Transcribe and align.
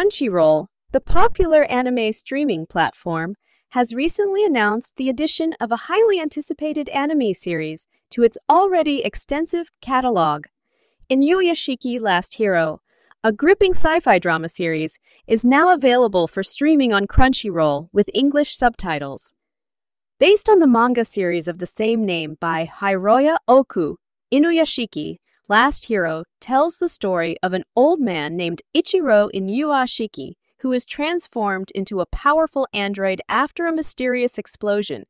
Crunchyroll, 0.00 0.68
the 0.92 1.00
popular 1.00 1.64
anime 1.64 2.10
streaming 2.14 2.64
platform, 2.64 3.34
has 3.72 3.94
recently 3.94 4.42
announced 4.42 4.96
the 4.96 5.10
addition 5.10 5.52
of 5.60 5.70
a 5.70 5.90
highly 5.90 6.18
anticipated 6.18 6.88
anime 6.88 7.34
series 7.34 7.86
to 8.08 8.22
its 8.22 8.38
already 8.48 9.04
extensive 9.04 9.70
catalog. 9.82 10.46
Inuyashiki 11.12 12.00
Last 12.00 12.36
Hero, 12.36 12.80
a 13.22 13.30
gripping 13.30 13.72
sci-fi 13.72 14.18
drama 14.18 14.48
series, 14.48 14.98
is 15.26 15.44
now 15.44 15.70
available 15.70 16.26
for 16.26 16.42
streaming 16.42 16.94
on 16.94 17.06
Crunchyroll 17.06 17.90
with 17.92 18.08
English 18.14 18.56
subtitles. 18.56 19.34
Based 20.18 20.48
on 20.48 20.60
the 20.60 20.66
manga 20.66 21.04
series 21.04 21.46
of 21.46 21.58
the 21.58 21.66
same 21.66 22.06
name 22.06 22.38
by 22.40 22.64
Hiroya 22.64 23.36
Oku, 23.46 23.96
Inuyashiki 24.32 25.18
Last 25.50 25.86
Hero 25.86 26.22
tells 26.40 26.78
the 26.78 26.88
story 26.88 27.36
of 27.42 27.52
an 27.54 27.64
old 27.74 28.00
man 28.00 28.36
named 28.36 28.62
Ichiro 28.72 29.28
Inuyashiki 29.34 30.34
who 30.60 30.72
is 30.72 30.84
transformed 30.84 31.72
into 31.74 31.98
a 31.98 32.06
powerful 32.06 32.68
android 32.72 33.20
after 33.28 33.66
a 33.66 33.74
mysterious 33.74 34.38
explosion, 34.38 35.06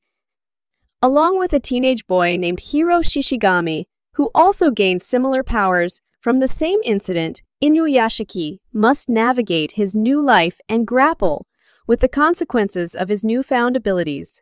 along 1.03 1.39
with 1.39 1.53
a 1.53 1.61
teenage 1.61 2.07
boy 2.07 2.39
named 2.39 2.61
Hiro 2.61 3.03
Shishigami, 3.03 3.85
who 4.15 4.31
also 4.35 4.71
gains 4.71 5.05
similar 5.05 5.43
powers 5.43 6.01
from 6.23 6.39
the 6.39 6.49
same 6.49 6.81
incident. 6.87 7.43
Inuyashiki 7.63 8.61
must 8.73 9.11
navigate 9.11 9.73
his 9.73 9.95
new 9.95 10.23
life 10.23 10.59
and 10.71 10.87
grapple 10.87 11.47
with 11.87 12.01
the 12.01 12.09
consequences 12.09 12.95
of 12.95 13.11
his 13.11 13.27
newfound 13.27 13.77
abilities. 13.77 14.41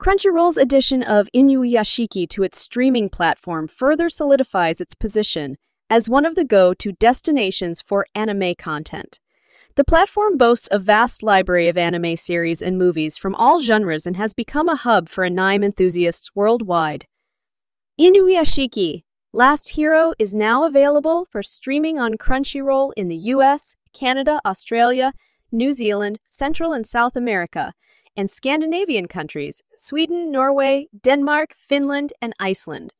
Crunchyroll's 0.00 0.58
addition 0.58 1.02
of 1.02 1.28
Inuyashiki 1.34 2.28
to 2.30 2.42
its 2.42 2.60
streaming 2.60 3.08
platform 3.08 3.68
further 3.68 4.10
solidifies 4.10 4.80
its 4.80 4.94
position 4.94 5.56
as 5.88 6.10
one 6.10 6.26
of 6.26 6.34
the 6.34 6.44
go-to 6.44 6.92
destinations 6.92 7.80
for 7.80 8.06
anime 8.14 8.54
content. 8.56 9.20
The 9.76 9.84
platform 9.84 10.36
boasts 10.36 10.68
a 10.70 10.78
vast 10.78 11.22
library 11.22 11.68
of 11.68 11.76
anime 11.76 12.16
series 12.16 12.62
and 12.62 12.78
movies 12.78 13.18
from 13.18 13.34
all 13.34 13.60
genres 13.60 14.06
and 14.06 14.16
has 14.16 14.34
become 14.34 14.68
a 14.68 14.76
hub 14.76 15.08
for 15.08 15.24
anime 15.24 15.62
enthusiasts 15.62 16.30
worldwide. 16.34 17.06
Inuyashiki 18.00 19.04
Last 19.32 19.70
Hero 19.70 20.12
is 20.16 20.32
now 20.32 20.64
available 20.64 21.26
for 21.30 21.42
streaming 21.42 21.98
on 21.98 22.14
Crunchyroll 22.14 22.92
in 22.96 23.08
the 23.08 23.16
US, 23.16 23.74
Canada, 23.92 24.40
Australia, 24.44 25.12
New 25.50 25.72
Zealand, 25.72 26.20
Central 26.24 26.72
and 26.72 26.86
South 26.86 27.16
America, 27.16 27.72
and 28.16 28.30
Scandinavian 28.30 29.08
countries 29.08 29.62
Sweden, 29.76 30.30
Norway, 30.30 30.88
Denmark, 31.02 31.54
Finland, 31.58 32.12
and 32.20 32.32
Iceland. 32.38 32.94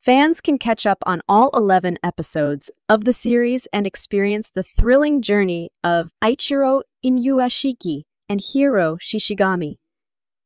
Fans 0.00 0.40
can 0.40 0.58
catch 0.58 0.86
up 0.86 0.98
on 1.04 1.20
all 1.28 1.50
11 1.54 1.98
episodes 2.04 2.70
of 2.88 3.04
the 3.04 3.12
series 3.12 3.66
and 3.72 3.86
experience 3.86 4.48
the 4.48 4.62
thrilling 4.62 5.20
journey 5.20 5.70
of 5.82 6.12
Ichiro 6.22 6.82
Inuyashiki 7.04 8.02
and 8.28 8.40
Hiro 8.40 8.96
Shishigami. 8.96 9.76